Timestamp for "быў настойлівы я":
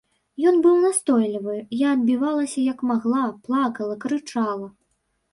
0.65-1.91